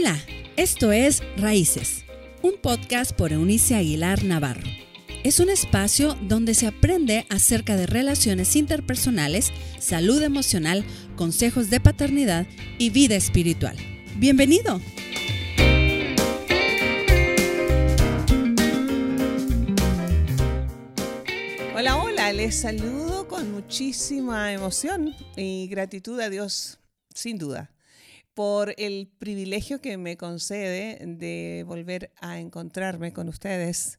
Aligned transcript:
Hola, 0.00 0.16
esto 0.56 0.92
es 0.92 1.24
Raíces, 1.38 2.04
un 2.40 2.52
podcast 2.62 3.10
por 3.10 3.32
Eunice 3.32 3.74
Aguilar 3.74 4.22
Navarro. 4.22 4.62
Es 5.24 5.40
un 5.40 5.50
espacio 5.50 6.14
donde 6.22 6.54
se 6.54 6.68
aprende 6.68 7.26
acerca 7.30 7.74
de 7.74 7.86
relaciones 7.86 8.54
interpersonales, 8.54 9.50
salud 9.80 10.22
emocional, 10.22 10.84
consejos 11.16 11.68
de 11.68 11.80
paternidad 11.80 12.46
y 12.78 12.90
vida 12.90 13.16
espiritual. 13.16 13.76
Bienvenido. 14.18 14.80
Hola, 21.74 21.96
hola, 21.96 22.32
les 22.32 22.54
saludo 22.54 23.26
con 23.26 23.50
muchísima 23.50 24.52
emoción 24.52 25.12
y 25.36 25.66
gratitud 25.66 26.20
a 26.20 26.30
Dios, 26.30 26.78
sin 27.12 27.36
duda 27.36 27.72
por 28.38 28.72
el 28.78 29.08
privilegio 29.18 29.80
que 29.80 29.96
me 29.96 30.16
concede 30.16 30.96
de 31.04 31.64
volver 31.66 32.12
a 32.20 32.38
encontrarme 32.38 33.12
con 33.12 33.28
ustedes 33.28 33.98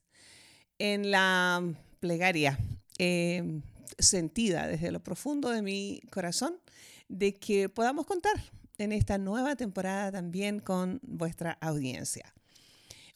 en 0.78 1.12
la 1.12 1.62
plegaria 2.00 2.58
eh, 3.00 3.60
sentida 3.98 4.66
desde 4.66 4.94
lo 4.94 5.04
profundo 5.04 5.50
de 5.50 5.62
mi 5.62 6.00
corazón 6.10 6.58
de 7.10 7.36
que 7.36 7.68
podamos 7.68 8.06
contar 8.06 8.42
en 8.78 8.94
esta 8.94 9.18
nueva 9.18 9.58
temporada 9.58 10.10
también 10.10 10.62
con 10.62 11.02
vuestra 11.04 11.58
audiencia. 11.60 12.34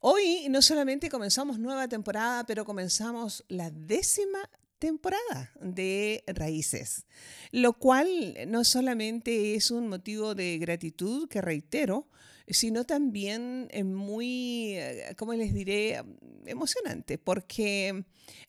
Hoy 0.01 0.47
no 0.49 0.61
solamente 0.61 1.07
comenzamos 1.07 1.57
nueva 1.57 1.87
temporada, 1.87 2.45
pero 2.45 2.65
comenzamos 2.65 3.45
la 3.47 3.71
décima 3.71 4.49
temporada 4.83 5.53
de 5.61 6.25
raíces, 6.27 7.05
lo 7.51 7.71
cual 7.71 8.35
no 8.47 8.65
solamente 8.65 9.55
es 9.55 9.71
un 9.71 9.87
motivo 9.87 10.35
de 10.35 10.57
gratitud 10.57 11.29
que 11.29 11.39
reitero, 11.39 12.09
sino 12.49 12.83
también 12.83 13.69
muy, 13.85 14.73
eh, 14.75 15.15
¿cómo 15.17 15.35
les 15.35 15.53
diré?, 15.53 16.03
emocionante, 16.45 17.17
porque 17.17 18.03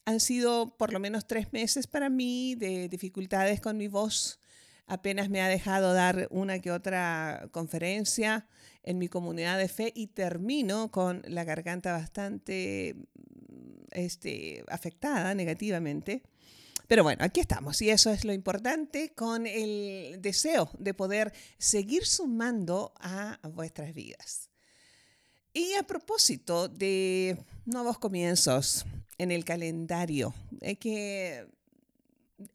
han 0.05 0.19
sido 0.19 0.77
por 0.77 0.93
lo 0.93 0.99
menos 0.99 1.29
tres 1.29 1.53
meses 1.53 1.87
para 1.87 2.09
mí 2.09 2.57
de 2.57 2.89
dificultades 2.89 3.61
con 3.61 3.77
mi 3.77 3.87
voz. 3.87 4.41
Apenas 4.87 5.31
me 5.31 5.41
ha 5.41 5.47
dejado 5.47 5.95
dar 5.95 6.27
una 6.33 6.59
que 6.59 6.73
otra 6.73 7.49
conferencia 7.53 8.49
en 8.83 8.99
mi 8.99 9.07
comunidad 9.07 9.57
de 9.57 9.69
fe 9.69 9.93
y 9.95 10.09
termino 10.09 10.91
con 10.91 11.23
la 11.29 11.45
garganta 11.45 11.93
bastante 11.93 12.97
este, 13.95 14.65
afectada 14.69 15.35
negativamente. 15.35 16.23
Pero 16.87 17.03
bueno, 17.03 17.25
aquí 17.25 17.41
estamos 17.41 17.81
y 17.81 17.89
eso 17.89 18.11
es 18.11 18.25
lo 18.25 18.33
importante 18.35 19.15
con 19.15 19.47
el 19.47 20.21
deseo 20.21 20.71
de 20.79 20.93
poder 20.93 21.33
seguir 21.57 22.05
sumando 22.05 22.93
a 23.01 23.39
vuestras 23.55 23.95
vidas. 23.95 24.51
Y 25.55 25.75
a 25.75 25.85
propósito 25.85 26.69
de 26.69 27.39
nuevos 27.65 27.99
comienzos 27.99 28.85
en 29.19 29.31
el 29.31 29.45
calendario, 29.45 30.35
que 30.81 31.47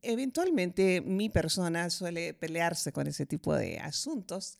eventualmente 0.01 1.01
mi 1.01 1.29
persona 1.29 1.89
suele 1.89 2.33
pelearse 2.33 2.91
con 2.91 3.07
ese 3.07 3.25
tipo 3.25 3.55
de 3.55 3.79
asuntos, 3.79 4.59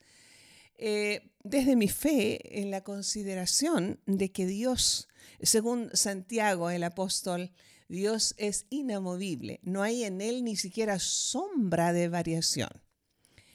eh, 0.77 1.30
desde 1.44 1.75
mi 1.75 1.89
fe 1.89 2.61
en 2.61 2.72
la 2.72 2.81
consideración 2.85 4.00
de 4.05 4.31
que 4.31 4.45
Dios, 4.45 5.09
según 5.41 5.89
Santiago 5.94 6.69
el 6.69 6.83
apóstol, 6.83 7.52
Dios 7.88 8.35
es 8.38 8.66
inamovible, 8.69 9.59
no 9.63 9.81
hay 9.81 10.03
en 10.03 10.22
Él 10.22 10.44
ni 10.44 10.55
siquiera 10.55 10.99
sombra 10.99 11.91
de 11.91 12.08
variación. 12.08 12.69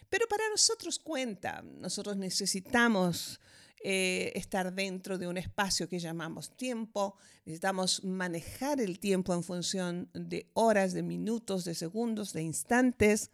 Pero 0.09 0.27
para 0.29 0.49
nosotros 0.49 0.99
cuenta, 0.99 1.63
nosotros 1.63 2.17
necesitamos 2.17 3.41
eh, 3.83 4.33
estar 4.35 4.73
dentro 4.73 5.19
de 5.19 5.29
un 5.29 5.37
espacio 5.37 5.89
que 5.89 5.99
llamamos 5.99 6.57
tiempo, 6.57 7.17
necesitamos 7.45 8.03
manejar 8.03 8.81
el 8.81 8.99
tiempo 8.99 9.35
en 9.35 9.43
función 9.43 10.09
de 10.15 10.51
horas, 10.55 10.95
de 10.95 11.03
minutos, 11.03 11.65
de 11.65 11.75
segundos, 11.75 12.33
de 12.33 12.43
instantes 12.43 13.31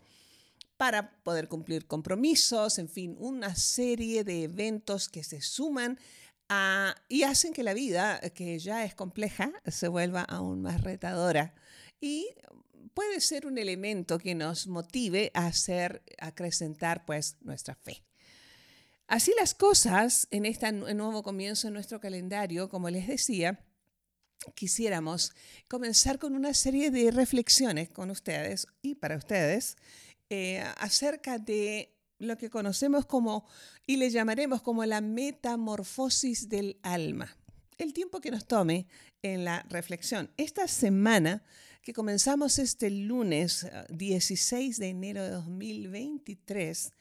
para 0.77 1.23
poder 1.23 1.49
cumplir 1.49 1.87
compromisos, 1.87 2.79
en 2.79 2.89
fin, 2.89 3.15
una 3.19 3.55
serie 3.55 4.25
de 4.25 4.45
eventos 4.45 5.09
que 5.09 5.23
se 5.23 5.41
suman 5.41 5.99
y 7.09 7.23
hacen 7.23 7.53
que 7.53 7.63
la 7.63 7.75
vida, 7.75 8.21
que 8.35 8.59
ya 8.59 8.85
es 8.85 8.95
compleja, 8.95 9.53
se 9.67 9.89
vuelva 9.89 10.23
aún 10.23 10.63
más 10.63 10.81
retadora. 10.83 11.55
Y 12.01 12.29
puede 12.95 13.21
ser 13.21 13.47
un 13.47 13.59
elemento 13.59 14.19
que 14.19 14.35
nos 14.35 14.67
motive 14.67 15.31
a 15.35 15.47
hacer, 15.47 16.03
a 16.19 16.29
acrecentar 16.29 17.05
pues 17.05 17.37
nuestra 17.41 17.75
fe. 17.75 18.03
Así 19.07 19.33
las 19.39 19.55
cosas 19.55 20.29
en 20.31 20.47
este 20.47 20.71
nuevo 20.73 21.23
comienzo 21.23 21.69
en 21.69 21.75
nuestro 21.75 22.01
calendario, 22.01 22.69
como 22.69 22.91
les 22.91 23.09
decía, 23.09 23.65
quisiéramos 24.55 25.33
comenzar 25.69 26.19
con 26.19 26.35
una 26.35 26.55
serie 26.55 26.91
de 26.91 27.11
reflexiones 27.11 27.91
con 27.91 28.11
ustedes 28.11 28.67
y 28.83 28.95
para 28.95 29.17
ustedes 29.17 29.77
eh, 30.31 30.63
acerca 30.77 31.39
de 31.39 31.93
lo 32.21 32.37
que 32.39 32.51
conocemos 32.51 33.07
como, 33.07 33.45
y 33.87 33.97
le 33.97 34.11
llamaremos 34.11 34.63
como 34.63 34.85
la 34.85 35.01
metamorfosis 35.01 36.49
del 36.49 36.79
alma. 36.83 37.37
El 37.79 37.93
tiempo 37.93 38.21
que 38.21 38.31
nos 38.31 38.47
tome 38.47 38.87
en 39.23 39.45
la 39.45 39.67
reflexión. 39.71 40.31
Esta 40.37 40.69
semana 40.69 41.43
que 41.83 41.95
comenzamos 41.95 42.59
este 42.59 42.91
lunes 42.91 43.67
16 43.89 44.79
eh, 44.79 44.83
de 44.83 44.89
enero 44.91 45.25
de 45.25 45.31
2023, 45.31 46.93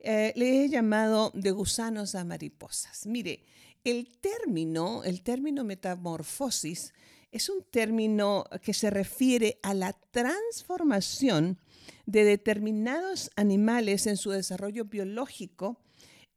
eh, 0.00 0.32
le 0.34 0.64
he 0.64 0.68
llamado 0.68 1.30
de 1.34 1.52
gusanos 1.52 2.16
a 2.16 2.24
mariposas. 2.24 3.06
Mire, 3.06 3.44
el 3.84 4.08
término, 4.18 5.04
el 5.04 5.22
término 5.22 5.62
metamorfosis 5.62 6.92
es 7.34 7.48
un 7.48 7.64
término 7.64 8.44
que 8.62 8.72
se 8.72 8.90
refiere 8.90 9.58
a 9.64 9.74
la 9.74 9.92
transformación 9.92 11.58
de 12.06 12.22
determinados 12.24 13.32
animales 13.34 14.06
en 14.06 14.16
su 14.16 14.30
desarrollo 14.30 14.84
biológico 14.84 15.80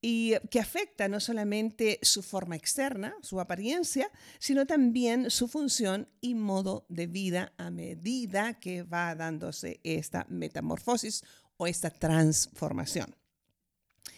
y 0.02 0.34
que 0.50 0.60
afecta 0.60 1.08
no 1.08 1.20
solamente 1.20 2.00
su 2.02 2.24
forma 2.24 2.56
externa, 2.56 3.14
su 3.22 3.40
apariencia, 3.40 4.12
sino 4.40 4.66
también 4.66 5.30
su 5.30 5.48
función 5.48 6.10
y 6.20 6.34
modo 6.34 6.88
de 6.90 7.06
vida 7.06 7.54
a 7.58 7.70
medida 7.70 8.56
que 8.56 8.82
va 8.82 9.14
dándose 9.14 9.80
esta 9.84 10.26
metamorfosis 10.30 11.24
o 11.58 11.68
esta 11.68 11.92
transformación. 11.92 13.16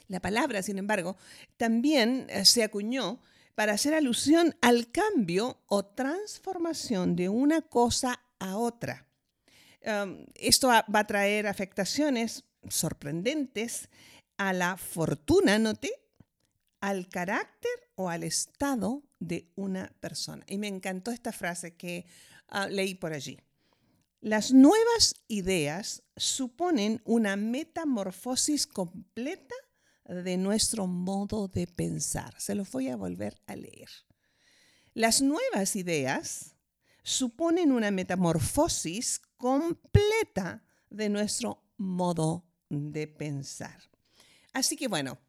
La 0.07 0.21
palabra, 0.21 0.63
sin 0.63 0.77
embargo, 0.77 1.17
también 1.57 2.27
eh, 2.29 2.45
se 2.45 2.63
acuñó 2.63 3.19
para 3.59 3.73
hacer 3.73 3.93
alusión 3.93 4.55
al 4.61 4.89
cambio 4.89 5.59
o 5.67 5.83
transformación 5.83 7.17
de 7.17 7.27
una 7.27 7.61
cosa 7.61 8.21
a 8.39 8.55
otra 8.55 9.09
esto 10.35 10.67
va 10.67 10.85
a 10.93 11.07
traer 11.07 11.47
afectaciones 11.47 12.45
sorprendentes 12.67 13.89
a 14.37 14.53
la 14.53 14.77
fortuna, 14.77 15.59
noté, 15.59 15.91
al 16.81 17.09
carácter 17.09 17.71
o 17.95 18.09
al 18.09 18.23
estado 18.23 19.03
de 19.19 19.49
una 19.55 19.91
persona. 19.99 20.43
Y 20.47 20.57
me 20.57 20.67
encantó 20.67 21.11
esta 21.11 21.31
frase 21.31 21.75
que 21.75 22.05
ah, 22.47 22.67
leí 22.67 22.95
por 22.95 23.13
allí. 23.13 23.37
Las 24.21 24.51
nuevas 24.51 25.15
ideas 25.27 26.03
suponen 26.15 27.01
una 27.05 27.35
metamorfosis 27.35 28.67
completa 28.67 29.55
de 30.09 30.37
nuestro 30.37 30.87
modo 30.87 31.47
de 31.47 31.67
pensar. 31.67 32.33
Se 32.39 32.55
lo 32.55 32.63
voy 32.65 32.89
a 32.89 32.95
volver 32.95 33.39
a 33.47 33.55
leer. 33.55 33.89
Las 34.93 35.21
nuevas 35.21 35.75
ideas 35.75 36.55
suponen 37.03 37.71
una 37.71 37.91
metamorfosis 37.91 39.21
completa 39.37 40.63
de 40.89 41.09
nuestro 41.09 41.63
modo 41.77 42.45
de 42.69 43.07
pensar. 43.07 43.79
Así 44.53 44.75
que 44.75 44.87
bueno, 44.87 45.19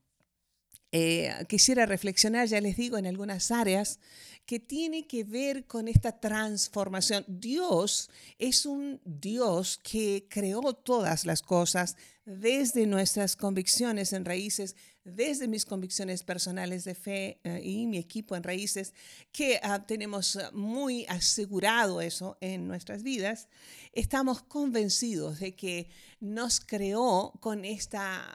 eh, 0.92 1.32
quisiera 1.48 1.87
reflexionar, 1.87 2.48
ya 2.48 2.60
les 2.60 2.76
digo, 2.76 2.98
en 2.98 3.06
algunas 3.06 3.50
áreas 3.50 4.00
que 4.44 4.58
tiene 4.58 5.06
que 5.06 5.22
ver 5.22 5.66
con 5.66 5.87
esta 5.87 6.19
transformación. 6.19 7.25
Dios 7.28 8.10
es 8.38 8.66
un 8.66 9.00
Dios 9.04 9.78
que 9.82 10.26
creó 10.28 10.72
todas 10.72 11.25
las 11.25 11.42
cosas 11.42 11.96
desde 12.25 12.87
nuestras 12.87 13.37
convicciones 13.37 14.12
en 14.12 14.25
raíces, 14.25 14.75
desde 15.04 15.46
mis 15.46 15.64
convicciones 15.64 16.25
personales 16.25 16.84
de 16.84 16.94
fe 16.94 17.38
eh, 17.44 17.60
y 17.62 17.87
mi 17.87 17.98
equipo 17.98 18.34
en 18.34 18.42
raíces, 18.42 18.92
que 19.31 19.60
ah, 19.62 19.87
tenemos 19.87 20.38
muy 20.52 21.06
asegurado 21.08 22.00
eso 22.00 22.37
en 22.40 22.66
nuestras 22.66 23.02
vidas, 23.04 23.48
estamos 23.92 24.42
convencidos 24.42 25.38
de 25.38 25.54
que 25.54 25.88
nos 26.19 26.60
creó 26.60 27.32
con 27.40 27.64
esta 27.64 28.26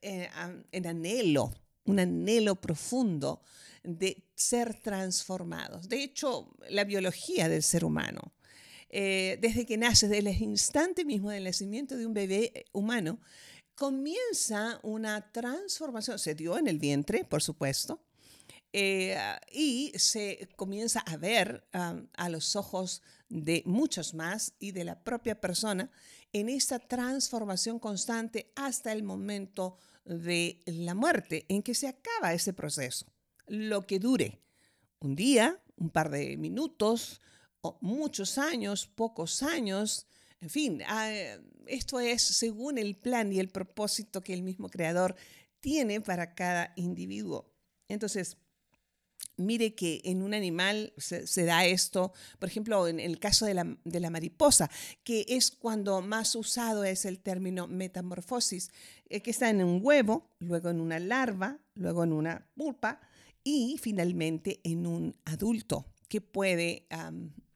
eh, 0.00 0.28
en 0.72 0.86
anhelo, 0.86 1.52
un 1.84 1.98
anhelo 1.98 2.56
profundo 2.56 3.42
de 3.82 4.24
ser 4.34 4.80
transformados. 4.80 5.88
De 5.88 6.02
hecho, 6.02 6.54
la 6.68 6.84
biología 6.84 7.48
del 7.48 7.62
ser 7.62 7.84
humano, 7.84 8.32
eh, 8.88 9.38
desde 9.40 9.66
que 9.66 9.76
nace, 9.76 10.08
desde 10.08 10.30
el 10.30 10.42
instante 10.42 11.04
mismo 11.04 11.30
del 11.30 11.44
nacimiento 11.44 11.96
de 11.96 12.06
un 12.06 12.14
bebé 12.14 12.66
humano, 12.72 13.18
comienza 13.74 14.78
una 14.82 15.32
transformación, 15.32 16.18
se 16.18 16.34
dio 16.34 16.58
en 16.58 16.68
el 16.68 16.78
vientre, 16.78 17.24
por 17.24 17.42
supuesto, 17.42 18.04
eh, 18.74 19.16
y 19.50 19.92
se 19.96 20.48
comienza 20.56 21.00
a 21.00 21.16
ver 21.16 21.66
a 21.72 22.28
los 22.30 22.56
ojos 22.56 23.02
de 23.28 23.62
muchos 23.66 24.14
más 24.14 24.54
y 24.58 24.72
de 24.72 24.84
la 24.84 25.02
propia 25.02 25.40
persona 25.40 25.90
en 26.32 26.48
esta 26.48 26.78
transformación 26.78 27.78
constante 27.78 28.50
hasta 28.56 28.92
el 28.92 29.02
momento 29.02 29.76
de 30.04 30.62
la 30.66 30.94
muerte, 30.94 31.46
en 31.48 31.62
que 31.62 31.74
se 31.74 31.88
acaba 31.88 32.34
ese 32.34 32.52
proceso, 32.52 33.06
lo 33.46 33.86
que 33.86 33.98
dure 33.98 34.40
un 35.00 35.14
día, 35.14 35.62
un 35.76 35.90
par 35.90 36.10
de 36.10 36.36
minutos, 36.36 37.20
o 37.60 37.78
muchos 37.80 38.38
años, 38.38 38.86
pocos 38.86 39.42
años, 39.42 40.06
en 40.40 40.50
fin, 40.50 40.82
ah, 40.88 41.10
esto 41.66 42.00
es 42.00 42.22
según 42.22 42.76
el 42.76 42.96
plan 42.96 43.32
y 43.32 43.38
el 43.38 43.48
propósito 43.48 44.22
que 44.22 44.34
el 44.34 44.42
mismo 44.42 44.68
creador 44.68 45.14
tiene 45.60 46.00
para 46.00 46.34
cada 46.34 46.72
individuo. 46.74 47.54
Entonces, 47.86 48.36
mire 49.36 49.74
que 49.74 50.00
en 50.04 50.22
un 50.22 50.34
animal 50.34 50.92
se, 50.96 51.44
da 51.44 51.64
esto, 51.64 52.12
por 52.38 52.48
ejemplo, 52.48 52.86
en 52.88 53.00
el 53.00 53.18
caso 53.18 53.46
de 53.46 53.54
la, 53.54 53.76
de 53.84 54.00
la, 54.00 54.10
mariposa, 54.10 54.70
que 55.04 55.24
es 55.28 55.50
cuando 55.50 56.00
más 56.02 56.34
usado 56.34 56.84
es 56.84 57.04
el 57.04 57.18
término 57.18 57.66
metamorfosis, 57.66 58.70
eh, 59.08 59.20
que 59.20 59.30
está 59.30 59.50
en 59.50 59.62
un 59.62 59.80
huevo, 59.82 60.30
luego 60.38 60.70
en 60.70 60.80
una 60.80 60.98
larva, 60.98 61.58
luego 61.74 62.04
en 62.04 62.12
una 62.12 62.46
pulpa 62.54 63.00
y 63.44 63.78
finalmente 63.80 64.60
en 64.64 64.86
un 64.86 65.16
adulto 65.24 65.86
que 66.08 66.20
puede 66.20 66.86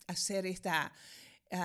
hacer 0.06 0.46
esta, 0.46 0.92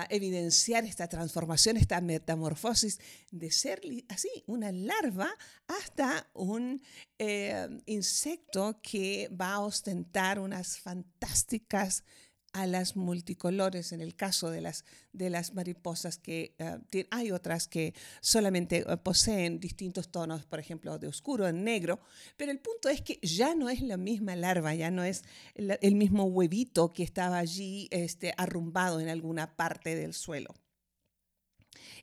evidenciar 0.08 0.84
esta 0.84 1.08
transformación, 1.08 1.76
esta 1.76 2.00
metamorfosis 2.00 3.00
de 3.30 3.50
ser 3.50 3.80
así, 4.08 4.30
una 4.46 4.72
larva 4.72 5.30
hasta 5.66 6.28
un 6.34 6.82
eh, 7.18 7.68
insecto 7.86 8.80
que 8.82 9.28
va 9.28 9.54
a 9.54 9.60
ostentar 9.60 10.38
unas 10.38 10.78
fantásticas 10.78 12.04
a 12.52 12.66
las 12.66 12.96
multicolores, 12.96 13.92
en 13.92 14.00
el 14.00 14.14
caso 14.14 14.50
de 14.50 14.60
las, 14.60 14.84
de 15.12 15.30
las 15.30 15.54
mariposas, 15.54 16.18
que 16.18 16.54
eh, 16.58 17.06
hay 17.10 17.30
otras 17.30 17.66
que 17.66 17.94
solamente 18.20 18.84
eh, 18.86 18.96
poseen 18.98 19.58
distintos 19.58 20.10
tonos, 20.10 20.44
por 20.44 20.58
ejemplo, 20.58 20.98
de 20.98 21.08
oscuro 21.08 21.48
en 21.48 21.64
negro, 21.64 22.00
pero 22.36 22.52
el 22.52 22.58
punto 22.58 22.88
es 22.88 23.00
que 23.00 23.18
ya 23.22 23.54
no 23.54 23.70
es 23.70 23.80
la 23.80 23.96
misma 23.96 24.36
larva, 24.36 24.74
ya 24.74 24.90
no 24.90 25.02
es 25.02 25.24
el, 25.54 25.94
mismo 25.94 26.24
huevito 26.24 26.92
que 26.92 27.02
estaba 27.02 27.38
allí 27.38 27.88
este, 27.90 28.34
arrumbado 28.36 29.00
en 29.00 29.08
alguna 29.08 29.56
parte 29.56 29.94
del 29.94 30.12
suelo. 30.12 30.54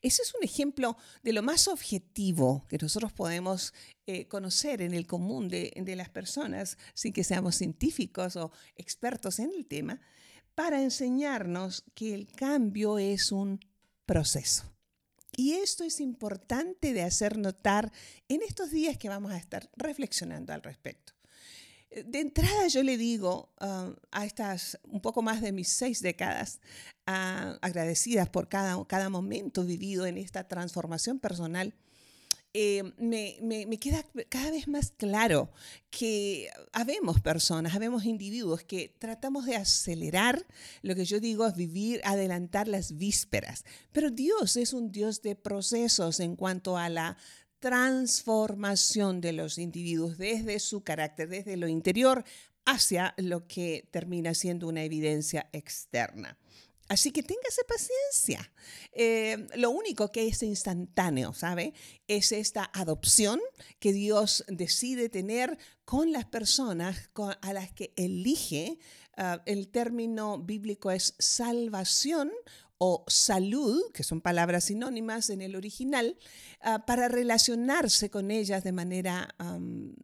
Ese 0.02 0.22
es 0.22 0.34
un 0.34 0.44
ejemplo 0.44 0.98
de 1.24 1.34
lo 1.34 1.44
más 1.44 1.68
objetivo 1.68 2.66
que 2.70 2.78
nosotros 2.78 3.12
podemos 3.12 3.74
eh, 4.08 4.28
conocer 4.28 4.82
en 4.82 4.94
el 4.94 5.06
común 5.06 5.50
de, 5.50 5.74
de, 5.76 5.96
las 5.96 6.10
personas, 6.10 6.78
sin 6.94 7.12
que 7.12 7.24
seamos 7.24 7.56
científicos 7.56 8.36
o 8.38 8.52
expertos 8.78 9.40
en 9.40 9.52
el 9.52 9.66
tema, 9.66 10.00
para 10.60 10.82
enseñarnos 10.82 11.86
que 11.96 12.14
el 12.14 12.28
cambio 12.34 13.00
es 13.00 13.32
un 13.32 13.62
proceso. 14.06 14.66
Y 15.32 15.54
esto 15.54 15.86
es 15.86 16.02
importante 16.02 16.92
de 16.92 17.02
hacer 17.02 17.38
notar 17.38 17.94
en 18.28 18.42
estos 18.42 18.70
días 18.70 18.98
que 18.98 19.08
vamos 19.08 19.32
a 19.32 19.38
estar 19.38 19.70
reflexionando 19.78 20.52
al 20.52 20.62
respecto. 20.62 21.14
De 22.06 22.20
entrada 22.20 22.68
yo 22.68 22.84
le 22.84 22.98
digo 22.98 23.54
ah, 23.62 23.94
a 24.12 24.26
estas 24.26 24.78
un 24.84 25.00
poco 25.00 25.22
más 25.22 25.42
de 25.42 25.54
mis 25.54 25.70
seis 25.70 26.02
décadas, 26.02 26.60
ah, 27.06 27.58
agradecidas 27.62 28.28
por 28.28 28.50
cada, 28.50 28.84
cada 28.84 29.08
momento 29.08 29.64
vivido 29.64 30.08
en 30.08 30.18
esta 30.18 30.50
transformación 30.50 31.20
personal, 31.20 31.74
eh, 32.54 32.84
me, 32.98 33.38
me, 33.42 33.80
queda 33.80 34.04
cada 34.28 34.50
vez 34.50 34.68
más 34.68 34.92
claro 34.98 35.52
que 35.92 36.50
habemos 36.74 37.22
personas, 37.22 37.76
habemos 37.76 38.06
individuos 38.06 38.64
que 38.64 38.96
tratamos 38.98 39.46
de 39.46 39.56
acelerar, 39.56 40.48
lo 40.82 40.96
que 40.96 41.06
yo 41.06 41.20
digo 41.20 41.46
es 41.46 41.56
vivir, 41.56 42.02
adelantar 42.04 42.68
las 42.68 42.98
vísperas, 42.98 43.66
pero 43.92 44.10
Dios 44.10 44.58
es 44.58 44.74
un 44.74 44.92
Dios 44.92 45.22
de 45.22 45.36
procesos 45.36 46.20
en 46.20 46.36
cuanto 46.36 46.76
a 46.76 46.90
la 46.90 47.18
transformación 47.60 49.22
de 49.22 49.34
los 49.34 49.58
individuos 49.58 50.18
desde 50.18 50.60
su 50.60 50.84
carácter, 50.84 51.30
desde 51.30 51.58
lo 51.58 51.68
interior 51.68 52.24
hacia 52.66 53.14
lo 53.18 53.48
que 53.48 53.88
termina 53.92 54.34
siendo 54.34 54.68
una 54.68 54.84
evidencia 54.84 55.50
externa. 55.52 56.38
Así 56.90 57.12
que 57.12 57.22
téngase 57.22 57.64
paciencia. 57.68 58.52
Eh, 58.92 59.48
lo 59.56 59.70
único 59.70 60.12
que 60.12 60.28
es 60.28 60.42
instantáneo, 60.42 61.34
¿sabe? 61.34 61.74
Es 62.08 62.32
esta 62.32 62.70
adopción 62.74 63.40
que 63.80 63.94
Dios 63.94 64.44
decide 64.48 65.08
tener 65.08 65.60
con 65.86 66.12
las 66.12 66.26
personas 66.26 67.12
a 67.42 67.54
las 67.54 67.72
que 67.72 67.94
elige. 67.96 68.80
Ah, 69.16 69.42
el 69.46 69.68
término 69.68 70.40
bíblico 70.40 70.90
es 70.90 71.14
salvación 71.20 72.32
o 72.80 73.04
salud, 73.08 73.80
que 73.94 74.04
son 74.04 74.20
palabras 74.20 74.64
sinónimas 74.64 75.30
en 75.30 75.42
el 75.42 75.56
original, 75.56 76.18
ah, 76.62 76.86
para 76.88 77.08
relacionarse 77.08 78.10
con 78.10 78.32
ellas 78.32 78.64
de 78.64 78.72
manera 78.72 79.36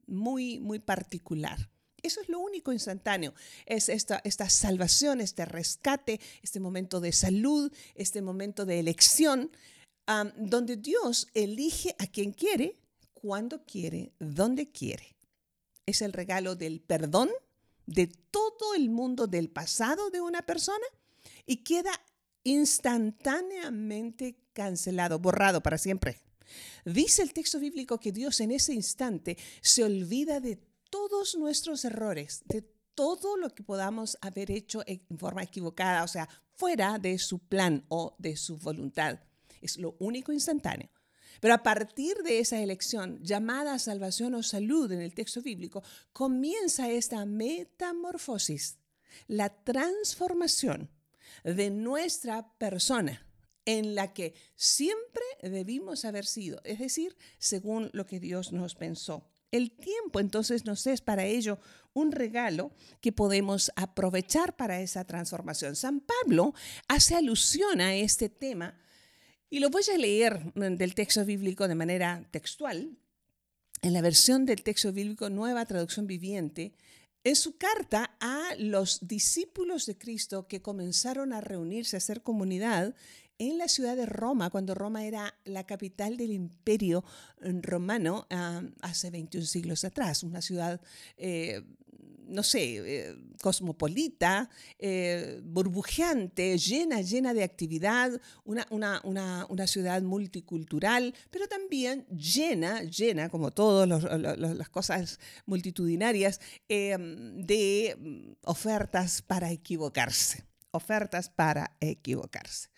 muy, 0.05 0.59
muy 0.59 0.77
particular. 0.77 1.74
Eso 2.05 2.21
es 2.21 2.29
lo 2.29 2.39
único 2.39 2.71
instantáneo. 2.71 3.33
Es 3.65 3.89
esta, 3.89 4.21
esta 4.23 4.47
salvación, 4.47 5.21
este 5.21 5.43
rescate, 5.43 6.21
este 6.43 6.59
momento 6.59 6.99
de 6.99 7.11
salud, 7.11 7.73
este 7.95 8.21
momento 8.21 8.65
de 8.65 8.79
elección, 8.79 9.49
donde 10.37 10.77
Dios 10.77 11.27
elige 11.33 11.95
a 11.97 12.05
quien 12.05 12.31
quiere, 12.31 12.77
cuando 13.13 13.65
quiere, 13.65 14.13
donde 14.19 14.71
quiere. 14.71 15.15
Es 15.87 16.03
el 16.03 16.13
regalo 16.13 16.55
del 16.55 16.79
perdón 16.79 17.31
de 17.87 18.05
todo 18.05 18.75
el 18.75 18.89
mundo 18.91 19.25
del 19.25 19.49
pasado 19.49 20.11
de 20.11 20.21
una 20.21 20.43
persona 20.43 20.85
y 21.47 21.63
queda 21.63 21.91
instantáneamente 22.43 24.37
cancelado, 24.53 25.17
borrado 25.17 25.61
para 25.63 25.79
siempre. 25.79 26.21
Dice 26.85 27.23
el 27.23 27.33
texto 27.33 27.59
bíblico 27.59 27.99
que 27.99 28.11
Dios 28.11 28.39
en 28.41 28.51
ese 28.51 28.75
instante 28.75 29.39
se 29.61 29.83
olvida 29.83 30.39
de 30.39 30.59
todos 30.89 31.35
nuestros 31.35 31.85
errores, 31.85 32.43
de 32.45 32.61
todo 32.95 33.37
lo 33.37 33.49
que 33.53 33.63
podamos 33.63 34.17
haber 34.21 34.51
hecho 34.51 34.83
en 34.85 35.01
forma 35.17 35.43
equivocada, 35.43 36.03
o 36.03 36.07
sea, 36.07 36.29
fuera 36.55 36.97
de 36.97 37.19
su 37.19 37.39
plan 37.39 37.85
o 37.89 38.15
de 38.17 38.37
su 38.37 38.57
voluntad. 38.57 39.19
Es 39.61 39.77
lo 39.77 39.95
único 39.99 40.31
instantáneo. 40.31 40.89
Pero 41.41 41.53
a 41.53 41.63
partir 41.63 42.17
de 42.23 42.39
esa 42.39 42.59
elección 42.61 43.19
llamada 43.21 43.77
salvación 43.77 44.35
o 44.35 44.43
salud 44.43 44.91
en 44.91 45.01
el 45.01 45.13
texto 45.13 45.41
bíblico, 45.41 45.83
comienza 46.13 46.89
esta 46.89 47.25
metamorfosis, 47.25 48.77
la 49.27 49.49
transformación 49.63 50.89
de 51.43 51.69
nuestra 51.69 52.57
persona 52.57 53.25
en 53.65 53.95
la 53.95 54.13
que 54.13 54.33
siempre 54.55 55.23
debimos 55.41 56.05
haber 56.05 56.25
sido, 56.25 56.61
es 56.63 56.79
decir, 56.79 57.17
según 57.37 57.89
lo 57.93 58.05
que 58.05 58.19
Dios 58.19 58.51
nos 58.53 58.75
pensó. 58.75 59.27
El 59.55 59.71
tiempo 59.71 60.19
entonces 60.19 60.65
nos 60.65 60.85
es 60.85 60.99
para 60.99 61.23
ello 61.23 61.59
un 61.93 62.11
regalo 62.11 62.73
que 62.99 63.13
podemos 63.13 63.71
aprovechar 63.77 64.57
para 64.57 64.81
esa 64.81 65.05
transformación. 65.05 65.77
San 65.77 66.01
Pablo 66.01 66.53
hace 66.89 67.15
alusión 67.15 67.79
a 67.79 67.95
este 67.95 68.27
tema 68.27 68.77
y 69.49 69.59
lo 69.59 69.69
voy 69.69 69.83
a 69.93 69.97
leer 69.97 70.51
del 70.55 70.93
texto 70.93 71.23
bíblico 71.23 71.69
de 71.69 71.75
manera 71.75 72.27
textual. 72.31 72.97
En 73.81 73.93
la 73.93 74.01
versión 74.01 74.45
del 74.45 74.61
texto 74.61 74.91
bíblico 74.91 75.29
Nueva 75.29 75.65
Traducción 75.65 76.05
Viviente, 76.05 76.73
en 77.23 77.37
su 77.37 77.55
carta 77.55 78.17
a 78.19 78.55
los 78.57 79.07
discípulos 79.07 79.85
de 79.85 79.97
Cristo 79.97 80.49
que 80.49 80.61
comenzaron 80.61 81.31
a 81.31 81.39
reunirse, 81.39 81.95
a 81.95 81.99
hacer 81.99 82.23
comunidad 82.23 82.93
en 83.37 83.57
la 83.57 83.67
ciudad 83.67 83.95
de 83.95 84.05
Roma, 84.05 84.49
cuando 84.49 84.75
Roma 84.75 85.05
era 85.05 85.33
la 85.45 85.65
capital 85.65 86.17
del 86.17 86.31
imperio 86.31 87.03
mm, 87.41 87.59
romano 87.61 88.27
ah, 88.29 88.61
hace 88.81 89.11
21 89.11 89.45
siglos 89.45 89.83
atrás, 89.83 90.23
una 90.23 90.41
ciudad, 90.41 90.79
eh, 91.17 91.61
no 92.27 92.43
sé, 92.43 92.77
eh, 92.77 93.15
cosmopolita, 93.41 94.49
eh, 94.79 95.41
burbujeante, 95.43 96.57
llena, 96.57 97.01
llena 97.01 97.33
de 97.33 97.43
actividad, 97.43 98.19
una, 98.45 98.65
una, 98.71 99.01
una, 99.03 99.45
una, 99.49 99.67
ciudad 99.67 100.01
multicultural, 100.01 101.13
pero 101.29 101.47
también 101.47 102.07
llena, 102.07 102.81
llena, 102.83 103.29
como 103.29 103.51
todas 103.51 103.87
las 103.87 104.69
cosas 104.69 105.19
multitudinarias, 105.45 106.39
de 106.67 108.35
ofertas 108.41 109.21
para 109.21 109.51
equivocarse, 109.51 110.43
ofertas 110.71 111.29
para 111.29 111.77
equivocarse. 111.79 112.74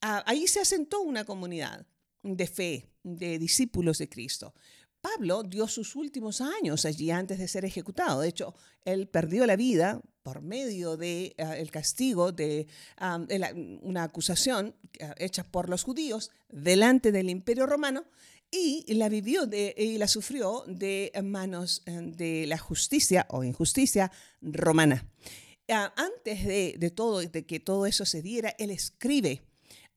Ah, 0.00 0.22
ahí 0.26 0.46
se 0.46 0.60
asentó 0.60 1.00
una 1.00 1.24
comunidad 1.24 1.86
de 2.22 2.46
fe, 2.46 2.90
de 3.02 3.38
discípulos 3.38 3.98
de 3.98 4.08
Cristo. 4.08 4.54
Pablo 5.00 5.42
dio 5.42 5.66
sus 5.66 5.96
últimos 5.96 6.40
años 6.40 6.84
allí 6.84 7.10
antes 7.10 7.38
de 7.38 7.48
ser 7.48 7.64
ejecutado. 7.64 8.20
De 8.20 8.28
hecho, 8.28 8.54
él 8.84 9.08
perdió 9.08 9.46
la 9.46 9.56
vida 9.56 10.00
por 10.22 10.42
medio 10.42 10.96
del 10.96 11.34
de, 11.36 11.42
ah, 11.42 11.56
castigo 11.70 12.32
de, 12.32 12.66
una 13.82 14.04
acusación 14.04 14.74
ah, 15.00 15.14
hecha 15.18 15.44
por 15.44 15.68
los 15.68 15.84
judíos 15.84 16.30
delante 16.48 17.12
del 17.12 17.30
imperio 17.30 17.66
romano 17.66 18.04
y 18.50 18.92
la 18.94 19.08
vivió 19.08 19.48
y 19.52 19.96
la 19.96 20.08
sufrió 20.08 20.64
de 20.66 21.12
manos 21.22 21.82
eh, 21.86 21.92
de 21.92 22.46
la 22.46 22.58
justicia 22.58 23.26
o 23.30 23.44
injusticia 23.44 24.10
romana. 24.42 25.08
Ah, 25.68 25.94
antes 25.96 26.44
de, 26.44 26.74
de 26.78 26.90
todo, 26.90 27.20
de 27.20 27.46
que 27.46 27.60
todo 27.60 27.86
eso 27.86 28.04
se 28.04 28.22
diera, 28.22 28.54
él 28.58 28.70
escribe 28.70 29.42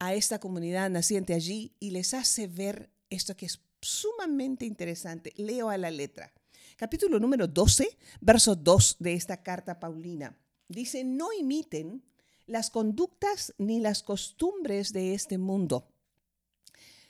a 0.06 0.14
esta 0.14 0.40
comunidad 0.40 0.90
naciente 0.90 1.34
allí 1.34 1.74
y 1.80 1.92
les 1.92 2.14
hace 2.14 2.48
ver 2.48 2.90
esto 3.10 3.36
que 3.36 3.46
es 3.46 3.62
sumamente 3.82 4.66
interesante. 4.66 5.34
Leo 5.36 5.70
a 5.70 5.78
la 5.78 5.92
letra. 5.92 6.34
Capítulo 6.78 7.20
número 7.20 7.48
12, 7.48 7.98
verso 8.22 8.56
2 8.56 8.98
de 9.00 9.14
esta 9.14 9.44
carta 9.44 9.80
paulina. 9.80 10.38
Dice, 10.68 11.04
no 11.04 11.32
imiten 11.34 12.04
las 12.46 12.70
conductas 12.70 13.54
ni 13.58 13.80
las 13.80 14.04
costumbres 14.04 14.92
de 14.92 15.14
este 15.14 15.38
mundo 15.38 15.88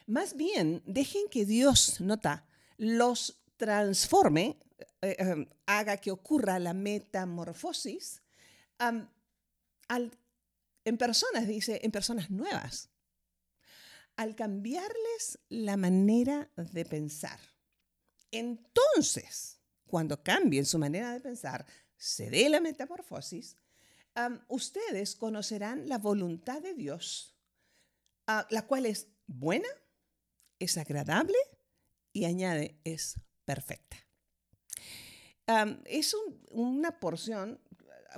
más 0.06 0.36
bien, 0.36 0.84
dejen 0.86 1.30
que 1.30 1.46
Dios, 1.46 2.02
nota, 2.02 2.46
los 2.78 3.40
transforme, 3.58 4.58
eh, 5.02 5.16
eh, 5.18 5.48
haga 5.66 5.98
que 5.98 6.12
ocurra 6.12 6.60
la 6.60 6.74
metamorfosis 6.74 8.22
en 10.86 10.98
personas, 10.98 11.48
dice, 11.48 11.80
en 11.84 11.92
personas 11.92 12.30
nuevas. 12.30 12.90
Al 14.16 14.36
cambiarles 14.36 15.40
la 15.50 15.78
manera 15.78 16.52
de 16.56 16.86
pensar. 16.86 17.40
Entonces, 18.32 19.60
cuando 19.86 20.24
cambien 20.24 20.66
su 20.66 20.78
manera 20.80 21.14
de 21.14 21.20
pensar, 21.20 21.66
se 21.98 22.30
dé 22.30 22.50
la 22.50 22.60
metamorfosis, 22.60 23.56
ustedes 24.48 25.16
conocerán 25.16 25.88
la 25.88 25.98
voluntad 25.98 26.62
de 26.62 26.74
Dios, 26.74 27.36
la 28.50 28.68
cual 28.68 28.86
es 28.86 29.08
buena, 29.28 29.68
es 30.60 30.78
agradable 30.78 31.38
y 32.12 32.26
añade, 32.26 32.80
es 32.84 33.20
perfecta. 33.46 33.98
es 35.86 36.16
una 36.52 37.00
porción 37.00 37.60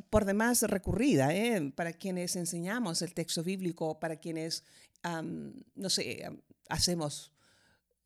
por 0.09 0.25
demás 0.25 0.61
recurrida 0.63 1.33
¿eh? 1.33 1.71
para 1.75 1.93
quienes 1.93 2.35
enseñamos 2.35 3.01
el 3.01 3.13
texto 3.13 3.43
bíblico, 3.43 3.99
para 3.99 4.17
quienes, 4.17 4.63
no 5.03 5.89
sé, 5.89 6.29
hacemos 6.69 7.31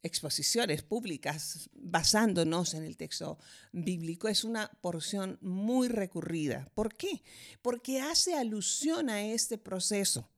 exposiciones 0.02 0.82
públicas 0.82 1.70
basándonos 1.74 2.74
en 2.74 2.84
el 2.84 2.98
texto 2.98 3.38
bíblico. 3.72 4.28
Es 4.28 4.44
una 4.44 4.70
porción 4.82 5.38
muy 5.42 5.88
recurrida. 5.88 6.70
¿Por 6.74 6.96
qué? 6.96 7.22
Porque 7.62 8.02
hace 8.02 8.36
alusión 8.36 9.10
a 9.10 9.22
este 9.22 9.58
proceso, 9.58 10.30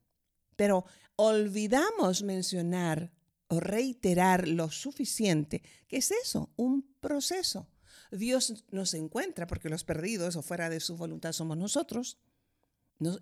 pero 0.56 0.86
olvidamos 1.16 2.24
mencionar 2.24 3.12
o 3.48 3.60
reiterar 3.60 4.48
lo 4.48 4.72
suficiente. 4.72 5.62
¿Qué 5.88 5.98
es 5.98 6.12
eso? 6.12 6.52
Un 6.56 6.84
proceso. 7.00 7.68
Dios 8.12 8.66
nos 8.72 8.94
encuentra 8.94 9.48
porque 9.48 9.70
los 9.70 9.84
perdidos 9.84 10.36
o 10.36 10.42
fuera 10.42 10.70
de 10.70 10.80
su 10.80 10.98
voluntad 10.98 11.32
somos 11.32 11.58
nosotros. 11.58 12.18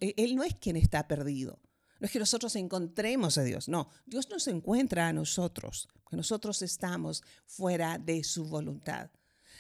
E, 0.01 0.13
él 0.17 0.35
no 0.35 0.43
es 0.43 0.55
quien 0.55 0.75
está 0.75 1.07
perdido. 1.07 1.59
No 1.99 2.05
es 2.05 2.11
que 2.11 2.19
nosotros 2.19 2.55
encontremos 2.55 3.37
a 3.37 3.43
Dios, 3.43 3.67
no, 3.67 3.89
Dios 4.05 4.29
nos 4.29 4.47
encuentra 4.47 5.09
a 5.09 5.13
nosotros, 5.13 5.89
nosotros 6.11 6.61
estamos 6.61 7.23
fuera 7.45 7.97
de 7.97 8.23
su 8.23 8.45
voluntad. 8.45 9.11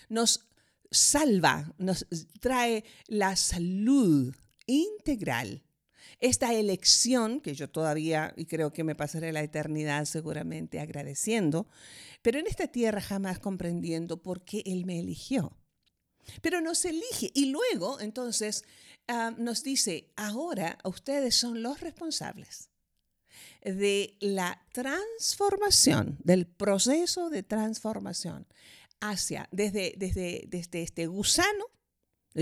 Nos 0.07 0.47
salva, 0.89 1.73
nos 1.77 2.05
trae 2.39 2.85
la 3.07 3.35
salud 3.35 4.33
integral 4.65 5.63
esta 6.19 6.53
elección, 6.53 7.41
que 7.41 7.53
yo 7.53 7.69
todavía, 7.69 8.33
y 8.37 8.45
creo 8.45 8.71
que 8.73 8.83
me 8.83 8.95
pasaré 8.95 9.31
la 9.31 9.41
eternidad 9.41 10.05
seguramente 10.05 10.79
agradeciendo, 10.79 11.67
pero 12.21 12.39
en 12.39 12.47
esta 12.47 12.67
tierra 12.67 13.01
jamás 13.01 13.39
comprendiendo 13.39 14.21
por 14.21 14.43
qué 14.43 14.63
Él 14.65 14.85
me 14.85 14.99
eligió. 14.99 15.57
Pero 16.41 16.61
nos 16.61 16.85
elige 16.85 17.31
y 17.33 17.45
luego 17.45 17.99
entonces 17.99 18.63
ah, 19.07 19.33
nos 19.37 19.63
dice, 19.63 20.11
ahora 20.15 20.77
ustedes 20.83 21.35
son 21.35 21.63
los 21.63 21.79
responsables 21.81 22.69
de 23.63 24.15
la 24.19 24.65
transformación, 24.71 26.17
del 26.23 26.45
proceso 26.45 27.29
de 27.29 27.43
transformación 27.43 28.47
hacia, 29.01 29.47
desde, 29.51 29.93
desde, 29.97 30.45
desde 30.47 30.81
este 30.81 31.07
gusano 31.07 31.65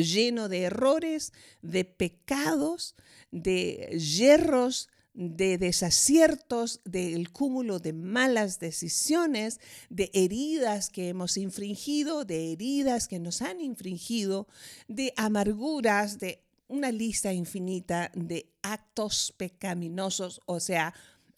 lleno 0.04 0.50
de 0.50 0.64
errores, 0.64 1.34
de 1.62 1.86
pecados, 1.86 2.96
de 3.32 3.98
yerros, 3.98 4.90
de 5.14 5.58
desaciertos, 5.58 6.80
del 6.86 7.32
cúmulo 7.32 7.80
de 7.80 7.92
malas 7.92 8.60
decisiones, 8.60 9.60
de 9.90 10.12
heridas 10.14 10.92
que 10.92 11.10
hemos 11.10 11.38
infringido, 11.38 12.24
de 12.24 12.52
heridas 12.52 13.08
que 13.08 13.18
nos 13.18 13.42
han 13.42 13.60
infringido, 13.60 14.48
de 14.88 15.14
amarguras, 15.18 16.20
de 16.20 16.44
una 16.68 16.92
lista 16.92 17.34
infinita 17.34 18.12
de 18.14 18.52
actos 18.62 19.34
pecaminosos, 19.38 20.40
o 20.46 20.60
sea, 20.60 20.94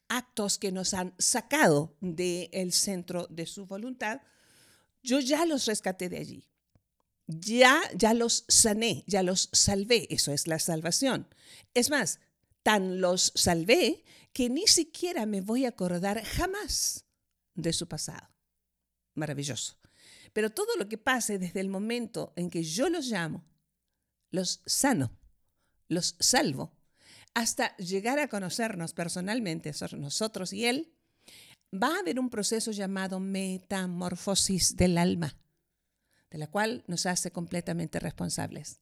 actos 0.10 0.58
que 0.58 0.74
nos 0.74 0.94
han 0.94 1.14
sacado 1.18 1.96
del 2.02 2.74
centro 2.74 3.28
de 3.28 3.46
su 3.46 3.66
voluntad. 3.66 4.22
Yo 5.04 5.22
ya 5.22 5.46
los 5.46 5.66
rescaté 5.66 6.10
de 6.10 6.18
allí 6.18 6.50
ya, 7.30 7.80
ya 7.96 8.16
los 8.16 8.44
sané, 8.48 9.04
ya 9.06 9.22
los 9.22 9.50
salvé. 9.54 10.08
Eso 10.10 10.32
es 10.32 10.48
la 10.48 10.58
salvación. 10.58 11.28
Es 11.76 11.92
más, 11.92 12.20
tan 12.64 13.02
los 13.02 13.32
salvé 13.36 14.04
que 14.34 14.50
ni 14.50 14.66
siquiera 14.66 15.28
me 15.28 15.42
voy 15.42 15.66
a 15.66 15.70
acordar 15.70 16.24
jamás 16.24 17.06
de 17.54 17.72
su 17.72 17.88
pasado. 17.88 18.28
Maravilloso. 19.14 19.78
Pero 20.34 20.50
todo 20.50 20.76
lo 20.78 20.90
que 20.90 20.98
pase 20.98 21.38
desde 21.38 21.60
el 21.60 21.70
momento 21.70 22.34
en 22.36 22.50
que 22.50 22.64
yo 22.64 22.90
los 22.90 23.06
llamo, 23.06 23.46
los 24.32 24.62
sano, 24.66 25.16
los 25.88 26.16
salvo, 26.20 26.74
hasta 27.36 27.78
llegar 27.78 28.18
a 28.18 28.28
conocernos 28.28 28.94
personalmente, 28.94 29.72
nosotros 29.98 30.52
y 30.52 30.66
Él, 30.66 30.96
va 31.72 31.96
a 31.96 32.00
haber 32.00 32.20
un 32.20 32.32
proceso 32.32 32.72
llamado 32.72 33.20
metamorfosis 33.20 34.76
del 34.76 34.98
alma 34.98 35.36
de 36.32 36.38
la 36.38 36.48
cual 36.48 36.84
nos 36.88 37.06
hace 37.06 37.32
completamente 37.32 38.00
responsables. 38.00 38.80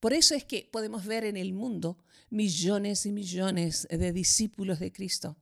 Por 0.00 0.12
eso 0.12 0.34
es 0.34 0.44
que 0.44 0.68
podemos 0.72 1.06
ver 1.06 1.24
en 1.24 1.36
el 1.36 1.52
mundo 1.52 1.96
millones 2.28 3.06
y 3.06 3.12
millones 3.12 3.86
de 3.88 4.12
discípulos 4.12 4.80
de 4.80 4.92
Cristo, 4.92 5.36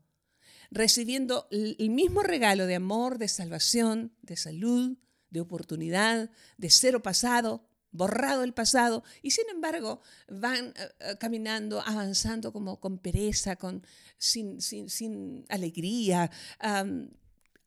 recibiendo 0.71 1.49
el 1.51 1.91
mismo 1.91 2.23
regalo 2.23 2.67
de 2.67 2.75
amor, 2.75 3.19
de 3.19 3.29
salvación, 3.29 4.13
de 4.23 4.37
salud, 4.37 4.99
de 5.31 5.41
oportunidad, 5.41 6.31
de 6.59 6.71
cero 6.71 7.03
pasado, 7.03 7.65
borrado 7.93 8.45
el 8.45 8.53
pasado, 8.53 9.03
y 9.23 9.31
sin 9.31 9.49
embargo 9.49 10.01
van 10.29 10.67
eh, 10.69 10.73
eh, 11.01 11.17
caminando, 11.19 11.81
avanzando 11.81 12.53
como 12.53 12.79
con 12.81 12.99
pereza, 12.99 13.57
con, 13.57 13.85
sin, 14.19 14.61
sin, 14.61 15.45
alegría, 15.49 16.31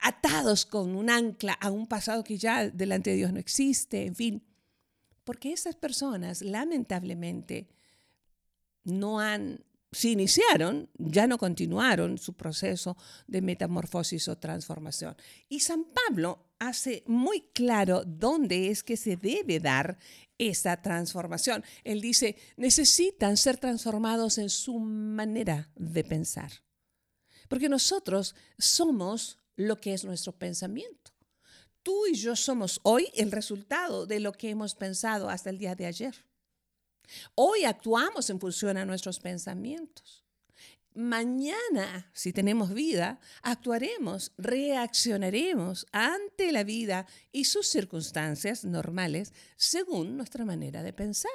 atados 0.03 0.65
con 0.65 0.95
un 0.95 1.09
ancla 1.09 1.53
a 1.53 1.71
un 1.71 1.87
pasado 1.87 2.23
que 2.23 2.37
ya 2.37 2.69
delante 2.69 3.09
de 3.09 3.15
Dios 3.15 3.33
no 3.33 3.39
existe, 3.39 4.05
en 4.05 4.15
fin. 4.15 4.43
Porque 5.23 5.53
esas 5.53 5.75
personas, 5.75 6.41
lamentablemente, 6.41 7.69
no 8.83 9.21
han, 9.21 9.63
se 9.93 10.09
iniciaron, 10.09 10.89
ya 10.97 11.25
no 11.25 11.37
continuaron 11.37 12.17
su 12.17 12.33
proceso 12.33 12.97
de 13.27 13.41
metamorfosis 13.41 14.27
o 14.27 14.37
transformación. 14.37 15.15
Y 15.47 15.61
San 15.61 15.85
Pablo 15.85 16.47
hace 16.59 17.03
muy 17.07 17.41
claro 17.53 18.03
dónde 18.05 18.69
es 18.69 18.83
que 18.83 18.97
se 18.97 19.15
debe 19.15 19.61
dar 19.61 19.97
esa 20.37 20.81
transformación. 20.81 21.63
Él 21.85 22.01
dice, 22.01 22.35
necesitan 22.57 23.37
ser 23.37 23.57
transformados 23.57 24.37
en 24.37 24.49
su 24.49 24.79
manera 24.79 25.69
de 25.75 26.03
pensar. 26.03 26.51
Porque 27.47 27.69
nosotros 27.69 28.35
somos 28.57 29.42
lo 29.55 29.79
que 29.79 29.93
es 29.93 30.03
nuestro 30.03 30.33
pensamiento. 30.33 31.11
Tú 31.83 32.07
y 32.07 32.15
yo 32.15 32.35
somos 32.35 32.79
hoy 32.83 33.09
el 33.13 33.31
resultado 33.31 34.05
de 34.05 34.19
lo 34.19 34.31
que 34.31 34.49
hemos 34.49 34.73
pensado 34.73 35.29
hasta 35.29 35.49
el 35.49 35.57
día 35.57 35.75
de 35.75 35.85
ayer. 35.85 36.15
Hoy 37.35 37.65
actuamos 37.65 38.29
en 38.29 38.39
función 38.39 38.77
a 38.77 38.85
nuestros 38.85 39.19
pensamientos. 39.19 40.23
Mañana, 40.95 42.11
si 42.13 42.31
tenemos 42.31 42.73
vida, 42.73 43.19
actuaremos, 43.41 44.31
reaccionaremos 44.37 45.87
ante 45.91 46.51
la 46.51 46.63
vida 46.63 47.07
y 47.31 47.45
sus 47.45 47.67
circunstancias 47.67 48.63
normales 48.63 49.33
según 49.57 50.15
nuestra 50.15 50.45
manera 50.45 50.83
de 50.83 50.93
pensar, 50.93 51.31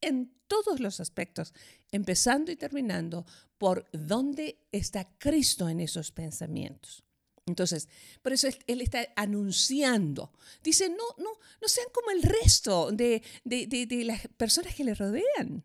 en 0.00 0.34
todos 0.48 0.80
los 0.80 0.98
aspectos, 0.98 1.52
empezando 1.90 2.50
y 2.50 2.56
terminando 2.56 3.26
por 3.58 3.86
dónde 3.92 4.66
está 4.72 5.06
Cristo 5.18 5.68
en 5.68 5.80
esos 5.80 6.10
pensamientos. 6.10 7.04
Entonces, 7.46 7.88
por 8.22 8.32
eso 8.32 8.48
él 8.66 8.80
está 8.80 9.08
anunciando. 9.16 10.32
Dice, 10.62 10.88
no, 10.88 11.04
no, 11.18 11.30
no 11.60 11.68
sean 11.68 11.88
como 11.92 12.10
el 12.10 12.22
resto 12.22 12.92
de, 12.92 13.22
de, 13.44 14.04
las 14.04 14.28
personas 14.36 14.74
que 14.74 14.84
le 14.84 14.94
rodean. 14.94 15.64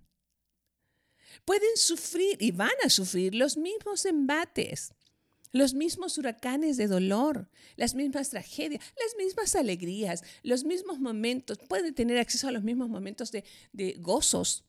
Pueden 1.45 1.77
sufrir 1.77 2.41
y 2.41 2.51
van 2.51 2.71
a 2.83 2.89
sufrir 2.89 3.35
los 3.35 3.57
mismos 3.57 4.05
embates. 4.05 4.93
los 5.53 5.73
mismos 5.73 6.17
huracanes 6.17 6.75
de 6.77 6.87
dolor, 6.87 7.49
las 7.77 7.95
mismas 7.95 8.29
tragedias, 8.29 8.83
las 9.01 9.15
mismas 9.17 9.55
alegrías, 9.55 10.23
los 10.43 10.65
mismos 10.65 10.99
momentos, 10.99 11.57
pueden 11.69 11.95
tener 11.95 12.17
acceso 12.19 12.49
a 12.49 12.51
los 12.51 12.63
mismos 12.63 12.89
momentos 12.89 13.31
de, 13.31 13.95
gozos. 13.99 14.66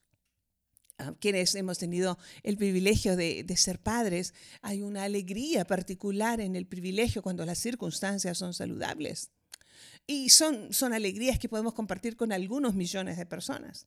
Ah, 1.01 1.15
quienes 1.21 1.55
hemos 1.55 1.79
tenido 1.79 2.19
el 2.43 2.57
privilegio 2.57 3.15
de, 3.15 3.47
ser 3.57 3.79
padres, 3.79 4.35
hay 4.63 4.83
una 4.83 5.05
alegría 5.05 5.65
particular 5.65 6.41
en 6.41 6.57
el 6.57 6.67
privilegio 6.67 7.23
cuando 7.23 7.47
las 7.47 7.59
circunstancias 7.59 8.37
son 8.37 8.53
saludables. 8.53 9.31
Y 10.09 10.31
son, 10.31 10.73
son 10.73 10.93
alegrías 10.93 11.39
que 11.39 11.49
podemos 11.49 11.75
compartir 11.75 12.17
con 12.17 12.33
algunos 12.33 12.75
millones 12.75 13.17
de 13.17 13.27
personas. 13.27 13.87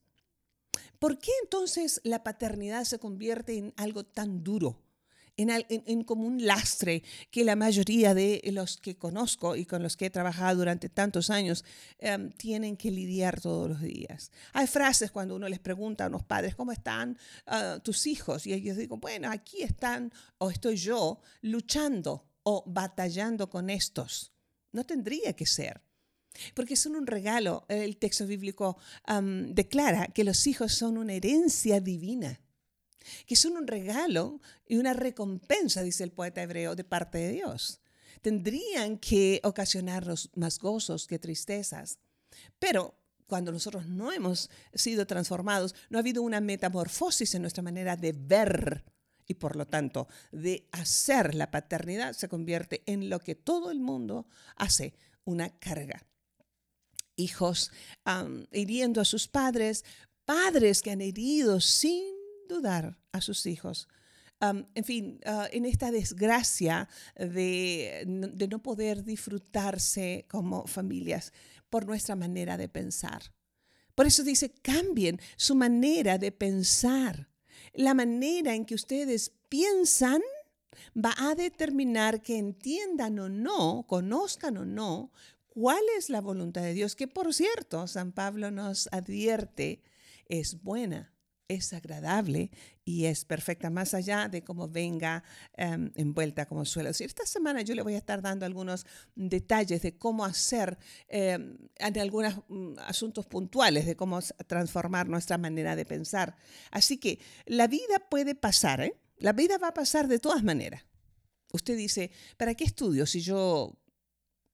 ¿Por 1.00 1.20
qué 1.20 1.32
entonces 1.44 2.00
la 2.06 2.24
paternidad 2.24 2.86
se 2.86 3.00
convierte 3.00 3.58
en 3.58 3.74
algo 3.76 4.06
tan 4.06 4.42
duro? 4.42 4.82
En, 5.38 6.04
como 6.04 6.26
un 6.26 6.46
lastre 6.46 7.04
que 7.30 7.44
la 7.44 7.56
mayoría 7.56 8.14
de 8.14 8.42
los 8.52 8.78
que 8.78 8.96
conozco 8.96 9.56
y 9.56 9.66
con 9.66 9.84
los 9.84 9.98
que 9.98 10.08
he 10.08 10.10
trabajado 10.10 10.58
durante 10.58 10.90
tantos 10.90 11.30
años 11.30 11.64
em, 12.00 12.32
tienen 12.32 12.78
que 12.78 12.92
lidiar 12.92 13.40
todos 13.40 13.70
los 13.70 13.82
días. 13.82 14.32
Hay 14.54 14.68
frases 14.68 15.12
cuando 15.12 15.36
uno 15.36 15.48
les 15.50 15.60
pregunta 15.60 16.06
a 16.06 16.08
unos 16.08 16.24
padres, 16.24 16.56
¿cómo 16.56 16.72
están 16.72 17.18
ah, 17.48 17.80
tus 17.84 18.08
hijos? 18.08 18.46
Y 18.46 18.54
ellos 18.54 18.78
digo, 18.78 18.98
bueno, 18.98 19.30
aquí 19.32 19.64
están 19.64 20.12
o 20.38 20.50
estoy 20.50 20.76
yo 20.76 21.22
luchando 21.42 22.26
o 22.44 22.64
batallando 22.66 23.50
con 23.50 23.70
estos. 23.70 24.32
No 24.72 24.86
tendría 24.86 25.34
que 25.34 25.46
ser. 25.46 25.82
Porque 26.54 26.78
son 26.78 26.96
un 26.96 27.08
regalo. 27.08 27.66
El 27.68 27.98
texto 27.98 28.26
bíblico 28.26 28.78
declara 29.50 30.08
que 30.08 30.24
los 30.24 30.48
hijos 30.48 30.74
son 30.74 30.98
una 30.98 31.14
herencia 31.14 31.82
divina 31.82 32.40
que 33.26 33.36
son 33.36 33.58
un 33.58 33.68
regalo 33.68 34.42
y 34.68 34.78
una 34.78 34.94
recompensa, 34.94 35.84
dice 35.84 36.04
el 36.04 36.12
poeta 36.12 36.42
hebreo, 36.42 36.76
de 36.76 36.84
parte 36.84 37.18
de 37.18 37.32
Dios. 37.32 37.82
Tendrían 38.22 38.98
que 38.98 39.42
ocasionarnos 39.44 40.30
más 40.36 40.60
gozos 40.60 41.08
que 41.08 41.20
tristezas. 41.20 42.00
Pero 42.60 42.96
cuando 43.28 43.52
nosotros 43.52 43.88
no 43.88 44.12
hemos 44.12 44.50
sido 44.74 45.08
transformados, 45.08 45.74
no 45.90 45.98
ha 45.98 46.02
habido 46.02 46.22
una 46.22 46.42
metamorfosis 46.42 47.34
en 47.34 47.42
nuestra 47.42 47.64
manera 47.64 47.96
de 47.96 48.12
ver 48.14 48.84
y 49.26 49.36
por 49.36 49.56
lo 49.56 49.66
tanto 49.66 50.10
de 50.34 50.68
hacer 50.72 51.34
la 51.34 51.50
paternidad 51.50 52.14
se 52.14 52.28
convierte 52.28 52.84
en 52.86 53.10
lo 53.10 53.20
que 53.20 53.36
todo 53.36 53.72
el 53.72 53.80
mundo 53.80 54.28
hace, 54.58 54.94
una 55.24 55.50
carga. 55.60 56.06
Hijos 57.16 57.72
hiriendo 58.52 59.00
a 59.00 59.06
sus 59.06 59.30
padres, 59.30 59.86
padres 60.26 60.82
que 60.82 60.92
han 60.92 61.00
herido 61.02 61.62
sin 61.62 62.04
dudar 62.52 62.98
a 63.12 63.22
sus 63.22 63.46
hijos. 63.46 63.88
en 64.42 64.84
fin, 64.84 65.20
ah, 65.26 65.48
en 65.52 65.66
esta 65.66 65.92
desgracia 65.92 66.90
de, 67.16 68.04
de 68.34 68.48
no 68.48 68.64
poder 68.64 69.04
disfrutarse 69.04 70.26
como 70.28 70.66
familias 70.66 71.32
por 71.70 71.86
nuestra 71.86 72.16
manera 72.16 72.58
de 72.58 72.68
pensar. 72.68 73.22
Por 73.96 74.08
eso 74.08 74.24
dice, 74.24 74.50
cambien 74.50 75.20
su 75.38 75.56
manera 75.56 76.18
de 76.18 76.32
pensar. 76.32 77.30
La 77.74 77.94
manera 77.94 78.56
en 78.56 78.66
que 78.66 78.76
ustedes 78.76 79.32
piensan 79.48 80.22
va 80.96 81.14
a 81.18 81.36
determinar 81.36 82.22
que 82.22 82.38
entiendan 82.38 83.20
o 83.20 83.30
no, 83.30 83.86
conozcan 83.88 84.58
o 84.58 84.66
no, 84.66 85.12
cuál 85.48 85.82
es 85.98 86.10
la 86.10 86.22
voluntad 86.22 86.62
de 86.62 86.74
Dios, 86.74 86.96
que 86.96 87.08
por 87.08 87.34
cierto, 87.34 87.88
San 87.88 88.12
Pablo 88.12 88.52
nos 88.52 88.88
advierte, 88.92 89.84
es 90.28 90.62
buena, 90.64 91.14
es 91.52 91.74
agradable 91.74 92.52
y 92.84 93.06
es 93.06 93.26
perfecta, 93.26 93.70
más 93.70 93.94
allá 93.94 94.28
de 94.28 94.44
cómo 94.44 94.68
venga 94.68 95.24
em, 95.54 95.92
envuelta, 95.96 96.46
como 96.46 96.66
suelo 96.66 96.90
decir. 96.90 97.08
Esta 97.08 97.26
semana 97.26 97.62
yo 97.62 97.76
le 97.76 97.82
voy 97.82 97.94
a 97.96 97.98
estar 97.98 98.22
dando 98.22 98.46
algunos 98.46 98.86
detalles 99.16 99.82
de 99.82 99.98
cómo 99.98 100.26
hacer 100.26 100.78
em, 101.08 101.58
en 101.78 102.00
algunos 102.00 102.36
mm, 102.48 102.80
asuntos 102.80 103.26
puntuales, 103.28 103.86
de 103.86 103.96
cómo 103.96 104.20
transformar 104.48 105.08
nuestra 105.08 105.38
manera 105.38 105.76
de 105.76 105.86
pensar. 105.86 106.36
Así 106.72 106.98
que 106.98 107.20
la 107.46 107.68
vida 107.68 108.00
puede 108.10 108.36
pasar, 108.36 108.82
¿eh? 108.82 108.96
La 109.18 109.34
vida 109.34 109.58
va 109.60 109.68
a 109.68 109.74
pasar 109.74 110.08
de 110.08 110.18
todas 110.18 110.44
maneras. 110.44 110.84
Usted 111.54 111.78
dice, 111.78 112.12
¿para 112.38 112.56
qué 112.56 112.64
estudio 112.64 113.06
si 113.06 113.22
yo 113.22 113.81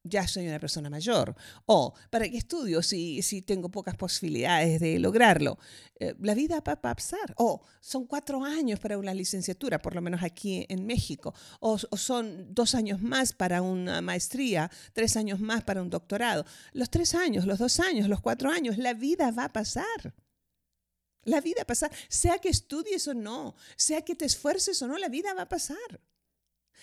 ya 0.07 0.27
soy 0.27 0.47
una 0.47 0.59
persona 0.59 0.89
mayor. 0.89 1.35
O, 1.65 1.93
¿para 2.09 2.29
qué 2.29 2.37
estudio 2.37 2.81
si, 2.81 3.21
si 3.21 3.41
tengo 3.41 3.69
pocas 3.69 3.95
posibilidades 3.95 4.79
de 4.79 4.99
lograrlo? 4.99 5.57
Eh, 5.99 6.15
la 6.19 6.35
vida 6.35 6.61
va 6.65 6.73
a 6.73 6.81
pasar. 6.81 7.33
O 7.37 7.61
son 7.79 8.05
cuatro 8.05 8.43
años 8.43 8.79
para 8.79 8.97
una 8.97 9.13
licenciatura, 9.13 9.81
por 9.81 9.95
lo 9.95 10.01
menos 10.01 10.23
aquí 10.23 10.65
en 10.69 10.85
México. 10.85 11.33
O, 11.59 11.77
son 11.77 12.53
dos 12.53 12.75
años 12.75 13.01
más 13.01 13.33
para 13.33 13.61
una 13.61 14.01
maestría, 14.01 14.69
tres 14.93 15.17
años 15.17 15.39
más 15.39 15.63
para 15.63 15.81
un 15.81 15.89
doctorado. 15.89 16.45
Los 16.73 16.89
tres 16.89 17.15
años, 17.15 17.45
los 17.45 17.59
dos 17.59 17.79
años, 17.79 18.07
los 18.07 18.21
cuatro 18.21 18.49
años, 18.49 18.77
la 18.77 18.93
vida 18.93 19.31
va 19.31 19.45
a 19.45 19.53
pasar. 19.53 20.13
La 21.23 21.41
vida 21.41 21.57
va 21.59 21.63
a 21.63 21.67
pasar, 21.67 21.91
sea 22.07 22.37
que 22.39 22.47
estudies 22.47 23.05
o 23.09 23.13
no, 23.13 23.55
sea 23.75 24.01
que 24.01 24.15
te 24.15 24.23
esfuerces 24.23 24.81
o 24.81 24.87
no, 24.87 24.97
la 24.97 25.09
vida 25.09 25.33
va 25.33 25.41
a 25.41 25.49
pasar. 25.49 25.99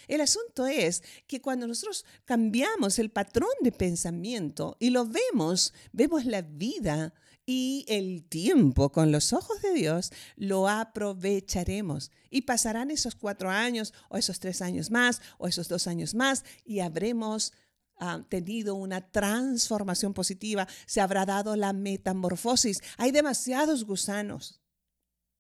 El 0.08 0.20
asunto 0.20 0.66
es 0.66 1.02
que 1.26 1.40
cuando 1.40 1.66
nosotros 1.66 2.04
cambiamos 2.24 2.98
el 2.98 3.10
patrón 3.10 3.50
de 3.60 3.72
pensamiento 3.72 4.76
y 4.78 4.90
lo 4.90 5.06
vemos, 5.06 5.72
vemos 5.92 6.24
la 6.24 6.42
vida 6.42 7.14
y 7.46 7.84
el 7.88 8.24
tiempo 8.24 8.90
con 8.90 9.12
los 9.12 9.32
ojos 9.32 9.60
de 9.60 9.72
Dios, 9.74 10.12
lo 10.36 10.68
aprovecharemos. 10.68 12.10
Y 12.30 12.42
pasarán 12.42 12.90
esos 12.90 13.14
cuatro 13.14 13.50
años 13.50 13.92
o 14.08 14.16
esos 14.16 14.40
tres 14.40 14.62
años 14.62 14.90
más 14.90 15.20
o 15.38 15.46
esos 15.46 15.68
dos 15.68 15.86
años 15.86 16.14
más 16.14 16.44
y 16.64 16.80
habremos 16.80 17.52
ah, 17.98 18.24
tenido 18.28 18.74
una 18.74 19.10
transformación 19.10 20.14
positiva, 20.14 20.66
se 20.86 21.00
habrá 21.00 21.26
dado 21.26 21.54
la 21.56 21.72
metamorfosis. 21.72 22.80
Hay 22.96 23.10
demasiados 23.10 23.84
gusanos 23.84 24.60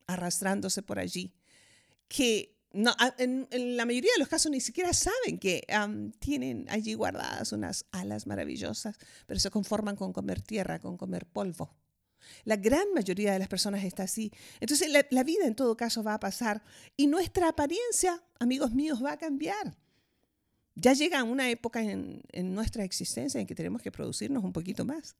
arrastrándose 0.06 0.82
por 0.82 0.98
allí 0.98 1.34
que 2.08 2.53
no, 2.74 2.94
en, 3.18 3.48
la 3.76 3.86
mayoría 3.86 4.12
de 4.12 4.18
los 4.18 4.28
casos 4.28 4.50
ni 4.50 4.60
siquiera 4.60 4.92
saben 4.92 5.38
que 5.38 5.64
tienen 6.18 6.66
allí 6.68 6.94
guardadas 6.94 7.52
unas 7.52 7.86
alas 7.92 8.26
maravillosas, 8.26 8.96
pero 9.26 9.40
se 9.40 9.50
conforman 9.50 9.96
con 9.96 10.12
comer 10.12 10.42
tierra, 10.42 10.78
con 10.78 10.96
comer 10.96 11.26
polvo. 11.26 11.74
La 12.44 12.56
gran 12.56 12.92
mayoría 12.94 13.32
de 13.32 13.38
las 13.38 13.48
personas 13.48 13.84
está 13.84 14.04
así. 14.04 14.32
Entonces 14.60 14.90
la 15.10 15.24
vida 15.24 15.46
en 15.46 15.54
todo 15.54 15.76
caso 15.76 16.02
va 16.02 16.14
a 16.14 16.20
pasar 16.20 16.62
y 16.96 17.06
nuestra 17.06 17.48
apariencia, 17.48 18.22
amigos 18.38 18.72
míos, 18.72 19.02
va 19.04 19.12
a 19.12 19.18
cambiar 19.18 19.76
ya 20.76 20.92
llega 20.92 21.22
una 21.22 21.48
época 21.50 21.82
en, 21.82 22.22
nuestra 22.54 22.84
existencia 22.84 23.40
en 23.40 23.46
que 23.46 23.54
tenemos 23.54 23.80
que 23.80 23.92
producirnos 23.92 24.42
un 24.42 24.52
poquito 24.52 24.84
más 24.84 25.16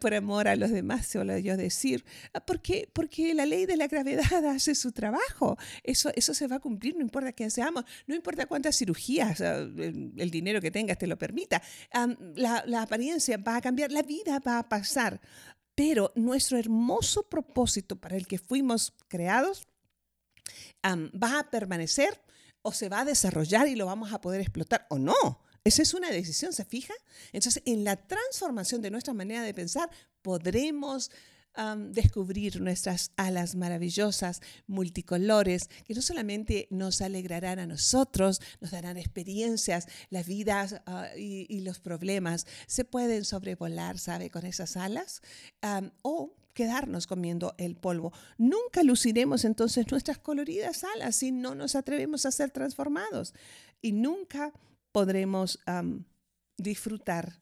por 0.00 0.14
amor 0.14 0.48
a 0.48 0.56
los 0.56 0.70
demás, 0.70 1.06
suelo 1.06 1.36
yo 1.38 1.56
decir, 1.56 2.04
ah, 2.32 2.40
porque, 2.40 2.88
porque 2.92 3.34
la 3.34 3.46
ley 3.46 3.66
de 3.66 3.76
la 3.76 3.88
gravedad 3.88 4.44
hace 4.46 4.74
su 4.74 4.92
trabajo, 4.92 5.56
eso, 5.82 6.10
eso 6.14 6.34
se 6.34 6.46
va 6.46 6.56
a 6.56 6.60
cumplir, 6.60 6.96
no 6.96 7.02
importa 7.02 7.32
quién 7.32 7.50
seamos, 7.50 7.84
no 8.06 8.14
importa 8.14 8.46
cuántas 8.46 8.76
cirugías, 8.76 9.40
ah, 9.40 9.58
el, 9.58 10.30
dinero 10.30 10.60
que 10.60 10.70
tengas 10.70 10.98
te 10.98 11.06
lo 11.06 11.18
permita, 11.18 11.62
la 12.36 12.82
apariencia 12.82 13.36
va 13.38 13.56
a 13.56 13.60
cambiar, 13.60 13.90
la 13.90 14.02
vida 14.02 14.38
va 14.38 14.58
a 14.58 14.68
pasar, 14.68 15.20
pero 15.74 16.12
nuestro 16.14 16.58
hermoso 16.58 17.28
propósito 17.28 17.96
para 17.96 18.16
el 18.16 18.26
que 18.26 18.38
fuimos 18.38 18.94
creados 19.08 19.66
va 20.84 21.40
a 21.40 21.50
permanecer 21.50 22.20
o 22.68 22.72
se 22.72 22.90
va 22.90 23.00
a 23.00 23.04
desarrollar 23.04 23.66
y 23.66 23.76
lo 23.76 23.86
vamos 23.86 24.12
a 24.12 24.20
poder 24.20 24.42
explotar 24.42 24.86
o 24.90 24.98
no. 24.98 25.40
Esa 25.64 25.82
es 25.82 25.94
una 25.94 26.10
decisión, 26.10 26.52
¿se 26.52 26.64
fija? 26.64 26.92
Entonces, 27.32 27.62
en 27.66 27.82
la 27.82 27.96
transformación 27.96 28.82
de 28.82 28.90
nuestra 28.90 29.14
manera 29.14 29.42
de 29.42 29.54
pensar, 29.54 29.90
podremos 30.22 31.10
descubrir 31.90 32.60
nuestras 32.60 33.10
alas 33.16 33.56
maravillosas, 33.56 34.40
multicolores, 34.68 35.68
que 35.84 35.94
no 35.94 36.02
solamente 36.02 36.68
nos 36.70 37.00
alegrarán 37.00 37.58
a 37.58 37.66
nosotros, 37.66 38.40
nos 38.60 38.70
darán 38.70 38.96
experiencias, 38.96 39.88
las 40.10 40.26
vidas 40.26 40.80
ah, 40.86 41.08
y, 41.16 41.60
los 41.62 41.80
problemas 41.80 42.46
se 42.68 42.84
pueden 42.84 43.24
sobrevolar, 43.24 43.98
¿sabe? 43.98 44.30
Con 44.30 44.46
esas 44.46 44.76
alas. 44.76 45.20
o 46.02 46.32
quedarnos 46.58 47.06
comiendo 47.06 47.54
el 47.56 47.76
polvo. 47.76 48.12
Nunca 48.36 48.82
luciremos 48.82 49.44
entonces 49.44 49.88
nuestras 49.92 50.18
coloridas 50.18 50.82
alas 50.82 51.14
si 51.14 51.30
no 51.30 51.54
nos 51.54 51.76
atrevemos 51.76 52.26
a 52.26 52.32
ser 52.32 52.50
transformados 52.50 53.32
y 53.80 53.92
nunca 53.92 54.52
podremos 54.90 55.60
disfrutar 56.56 57.40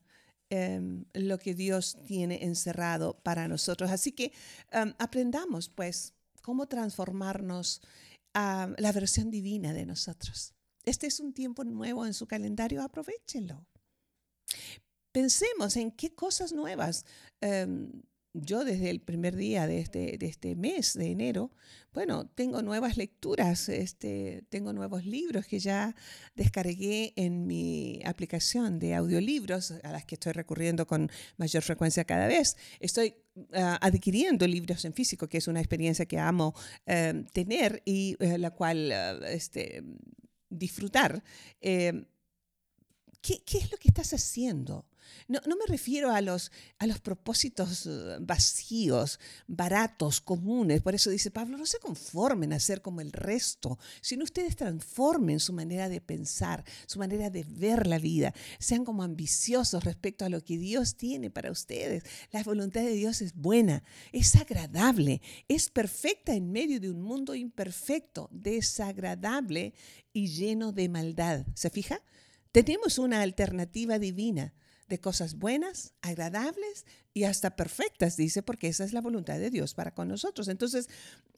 em, 0.51 1.05
lo 1.13 1.39
que 1.39 1.55
Dios 1.55 1.97
tiene 2.05 2.43
encerrado 2.43 3.17
para 3.23 3.47
nosotros. 3.47 3.89
Así 3.89 4.11
que 4.11 4.33
aprendamos 4.99 5.67
pues 5.67 6.13
cómo 6.43 6.67
transformarnos 6.67 7.81
a 8.35 8.69
la 8.77 8.91
versión 8.91 9.31
divina 9.31 9.73
de 9.73 9.87
nosotros. 9.87 10.53
Este 10.83 11.07
es 11.07 11.19
un 11.19 11.33
tiempo 11.33 11.63
nuevo 11.63 12.05
en 12.05 12.13
su 12.13 12.27
calendario, 12.27 12.83
aprovechenlo. 12.83 13.65
Pensemos 15.11 15.75
en 15.75 15.89
qué 15.89 16.13
cosas 16.13 16.53
nuevas 16.53 17.03
em, 17.41 17.91
yo 18.41 18.63
desde 18.63 18.89
el 18.89 18.99
primer 18.99 19.35
día 19.35 19.67
de 19.67 19.79
este, 19.79 20.17
de 20.17 20.25
este 20.27 20.55
mes 20.55 20.93
de 20.93 21.11
enero, 21.11 21.51
bueno, 21.93 22.27
tengo 22.27 22.61
nuevas 22.61 22.97
lecturas, 22.97 23.69
este, 23.69 24.43
tengo 24.49 24.71
nuevos 24.73 25.05
libros 25.05 25.47
que 25.47 25.59
ya 25.59 25.95
descargué 26.35 27.13
en 27.15 27.47
mi 27.47 28.01
aplicación 28.05 28.77
de 28.77 28.93
audiolibros, 28.93 29.71
a 29.83 29.91
las 29.91 30.05
que 30.05 30.15
estoy 30.15 30.33
recurriendo 30.33 30.85
con 30.85 31.09
mayor 31.37 31.63
frecuencia 31.63 32.05
cada 32.05 32.27
vez. 32.27 32.55
Estoy 32.79 33.15
ah, 33.53 33.79
adquiriendo 33.81 34.45
libros 34.45 34.85
en 34.85 34.93
físico, 34.93 35.27
que 35.27 35.39
es 35.39 35.47
una 35.47 35.59
experiencia 35.59 36.05
que 36.05 36.19
amo 36.19 36.53
eh, 36.85 37.25
tener 37.33 37.81
y 37.85 38.15
eh, 38.19 38.37
la 38.37 38.51
cual 38.51 38.91
ah, 38.91 39.19
este, 39.29 39.83
disfrutar. 40.49 41.23
Eh, 41.61 42.05
¿qué, 43.21 43.41
¿Qué 43.43 43.57
es 43.57 43.71
lo 43.71 43.77
que 43.77 43.87
estás 43.87 44.13
haciendo? 44.13 44.85
No, 45.27 45.39
me 45.45 45.65
refiero 45.67 46.11
a 46.11 46.21
los, 46.21 46.51
a 46.79 46.87
los 46.87 46.99
propósitos 46.99 47.85
eh, 47.85 48.17
vacíos, 48.19 49.19
baratos, 49.47 50.21
comunes. 50.21 50.81
Por 50.81 50.95
eso 50.95 51.09
dice 51.09 51.31
Pablo, 51.31 51.57
no 51.57 51.65
se 51.65 51.79
conformen 51.79 52.53
a 52.53 52.59
ser 52.59 52.81
como 52.81 53.01
el 53.01 53.11
resto, 53.11 53.77
sino 54.01 54.23
ustedes 54.23 54.55
transformen 54.55 55.39
su 55.39 55.53
manera 55.53 55.89
de 55.89 56.01
pensar, 56.01 56.63
su 56.85 56.99
manera 56.99 57.29
de 57.29 57.43
ver 57.43 57.87
la 57.87 57.99
vida. 57.99 58.33
Sean 58.59 58.85
como 58.85 59.03
ambiciosos 59.03 59.83
respecto 59.83 60.25
a 60.25 60.29
lo 60.29 60.43
que 60.43 60.57
Dios 60.57 60.95
tiene 60.95 61.29
para 61.29 61.51
ustedes. 61.51 62.03
La 62.31 62.43
voluntad 62.43 62.81
de 62.81 62.93
Dios 62.93 63.21
es 63.21 63.35
buena, 63.35 63.83
es 64.11 64.35
agradable, 64.35 65.21
es 65.47 65.69
perfecta 65.69 66.33
en 66.33 66.51
medio 66.51 66.79
de 66.79 66.89
un 66.89 67.01
mundo 67.01 67.35
imperfecto, 67.35 68.29
desagradable 68.31 69.73
y 70.13 70.27
lleno 70.27 70.71
de 70.71 70.89
maldad. 70.89 71.45
¿Se 71.53 71.69
fija? 71.69 72.01
Tenemos 72.51 72.97
una 72.97 73.21
alternativa 73.21 73.99
divina 73.99 74.53
de 74.87 74.99
cosas 74.99 75.35
buenas, 75.35 75.93
agradables 76.01 76.85
y 77.13 77.23
hasta 77.25 77.55
perfectas, 77.55 78.17
dice, 78.17 78.43
porque 78.43 78.67
esa 78.67 78.83
es 78.83 78.93
la 78.93 79.01
voluntad 79.01 79.39
de 79.39 79.49
Dios 79.49 79.73
para 79.73 79.93
con 79.93 80.07
nosotros. 80.07 80.47
Entonces, 80.47 80.89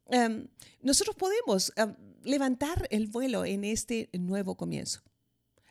em, 0.08 0.48
nosotros 0.82 1.16
podemos 1.16 1.74
em, 1.76 1.96
levantar 2.24 2.88
el 2.92 3.08
vuelo 3.08 3.46
en 3.46 3.64
este 3.64 4.10
nuevo 4.14 4.56
comienzo. 4.56 5.02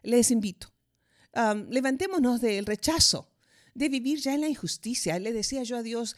Les 0.03 0.31
invito, 0.31 0.73
um, 1.35 1.69
levantémonos 1.71 2.41
del 2.41 2.67
rechazo 2.67 3.29
de 3.75 3.89
vivir 3.89 4.21
ya 4.21 4.35
en 4.35 4.41
la 4.41 4.49
injusticia. 4.49 5.19
Le 5.19 5.33
decía 5.33 5.63
yo 5.63 5.77
a 5.77 5.83
Dios 5.83 6.17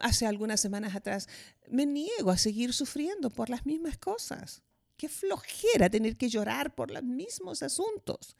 hace 0.00 0.26
algunas 0.26 0.60
semanas 0.60 0.94
atrás, 0.94 1.28
me 1.70 1.86
niego 1.86 2.30
a 2.30 2.38
seguir 2.38 2.72
sufriendo 2.72 3.30
por 3.30 3.48
las 3.50 3.64
mismas 3.64 3.96
cosas. 3.96 4.62
Qué 4.96 5.08
flojera 5.08 5.90
tener 5.90 6.16
que 6.16 6.28
llorar 6.28 6.74
por 6.74 6.90
los 6.90 7.02
mismos 7.02 7.62
asuntos. 7.62 8.36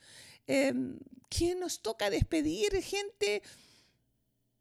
¿Quién 0.47 1.61
nos 1.61 1.83
toca 1.83 2.09
despedir? 2.09 2.81
Gente 2.83 3.43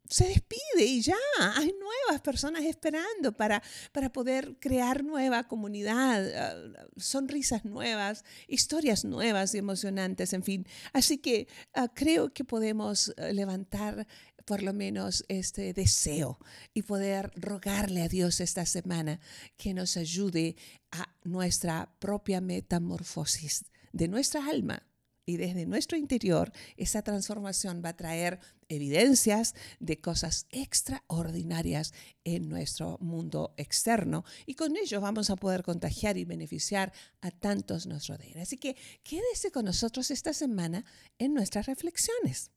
se 0.08 0.28
despide 0.28 0.84
y 0.84 1.00
ya, 1.02 1.16
hay 1.54 1.72
nuevas 1.72 2.20
personas 2.22 2.64
esperando 2.64 3.32
para, 3.32 3.62
para 3.92 4.12
poder 4.12 4.56
crear 4.60 5.04
nueva 5.04 5.44
comunidad, 5.44 6.26
ah, 6.36 6.86
sonrisas 6.96 7.64
nuevas, 7.64 8.24
historias 8.46 9.04
nuevas 9.04 9.54
y 9.54 9.58
emocionantes, 9.58 10.32
en 10.32 10.42
fin. 10.42 10.66
Así 10.92 11.18
que 11.18 11.48
ah, 11.74 11.88
creo 11.92 12.32
que 12.32 12.44
podemos 12.44 13.12
ah, 13.16 13.32
levantar 13.32 14.06
por 14.46 14.62
lo 14.62 14.72
menos 14.72 15.24
este 15.28 15.74
deseo 15.74 16.38
y 16.72 16.82
poder 16.82 17.32
rogarle 17.34 18.02
a 18.02 18.08
Dios 18.08 18.40
esta 18.40 18.64
semana 18.64 19.20
que 19.58 19.74
nos 19.74 19.96
ayude 19.96 20.56
a 20.92 21.14
nuestra 21.24 21.92
propia 21.98 22.40
metamorfosis 22.40 23.64
de 23.92 24.08
nuestra 24.08 24.46
alma 24.46 24.82
y 25.26 25.36
desde 25.36 25.66
nuestro 25.66 25.98
interior 25.98 26.52
esa 26.76 27.02
transformación 27.02 27.82
va 27.84 27.90
a 27.90 27.96
traer 27.96 28.38
evidencias 28.68 29.54
de 29.80 30.00
cosas 30.00 30.46
extraordinarias 30.50 31.92
en 32.24 32.48
nuestro 32.48 32.98
mundo 33.00 33.52
externo 33.56 34.24
y 34.46 34.54
con 34.54 34.76
ello 34.76 35.00
vamos 35.00 35.28
a 35.30 35.36
poder 35.36 35.64
contagiar 35.64 36.16
y 36.16 36.24
beneficiar 36.24 36.92
a 37.20 37.32
tantos 37.32 37.86
nos 37.86 38.06
rodean. 38.06 38.38
Así 38.38 38.56
que 38.56 38.76
quédese 39.02 39.50
con 39.50 39.64
nosotros 39.64 40.12
esta 40.12 40.32
semana 40.32 40.84
en 41.18 41.34
nuestras 41.34 41.66
reflexiones. 41.66 42.52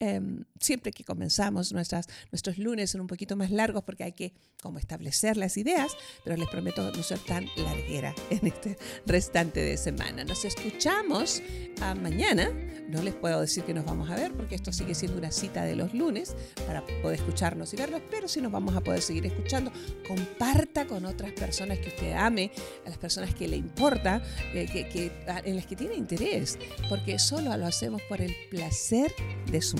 Em, 0.00 0.44
siempre 0.60 0.90
que 0.90 1.04
comenzamos 1.04 1.72
nuestras, 1.72 2.08
nuestros 2.32 2.58
lunes 2.58 2.90
son 2.90 3.00
un 3.00 3.06
poquito 3.06 3.36
más 3.36 3.52
largos 3.52 3.84
porque 3.84 4.02
hay 4.02 4.12
que 4.12 4.34
como 4.60 4.78
establecer 4.78 5.36
las 5.36 5.56
ideas, 5.56 5.92
pero 6.24 6.36
les 6.36 6.48
prometo 6.48 6.90
no 6.90 7.02
ser 7.02 7.18
tan 7.20 7.46
larguera 7.56 8.14
en 8.30 8.46
este 8.46 8.76
restante 9.06 9.60
de 9.60 9.76
semana. 9.76 10.24
Nos 10.24 10.44
escuchamos 10.44 11.42
ah, 11.80 11.94
mañana. 11.94 12.50
No 12.88 13.02
les 13.02 13.14
puedo 13.14 13.40
decir 13.40 13.64
que 13.64 13.72
nos 13.72 13.84
vamos 13.84 14.10
a 14.10 14.16
ver 14.16 14.32
porque 14.32 14.54
esto 14.54 14.72
sigue 14.72 14.94
siendo 14.94 15.16
una 15.16 15.30
cita 15.32 15.64
de 15.64 15.76
los 15.76 15.94
lunes 15.94 16.34
para 16.66 16.84
poder 17.02 17.18
escucharnos 17.20 17.72
y 17.72 17.76
verlos, 17.76 18.02
pero 18.10 18.28
sí 18.28 18.40
nos 18.40 18.52
vamos 18.52 18.74
a 18.76 18.80
poder 18.80 19.00
seguir 19.00 19.26
escuchando. 19.26 19.72
Comparta 20.06 20.86
con 20.86 21.04
otras 21.06 21.32
personas 21.32 21.78
que 21.78 21.88
usted 21.88 22.12
ame, 22.12 22.50
a 22.84 22.90
las 22.90 22.98
personas 22.98 23.34
que 23.34 23.48
le 23.48 23.56
importa, 23.56 24.22
eh, 24.52 24.66
que, 24.66 25.12
en 25.44 25.56
las 25.56 25.66
que 25.66 25.76
tiene 25.76 25.94
interés, 25.94 26.58
porque 26.88 27.18
solo 27.18 27.56
lo 27.56 27.66
hacemos 27.66 28.02
por 28.02 28.20
el 28.20 28.34
placer 28.50 29.12
de 29.50 29.62
su 29.62 29.78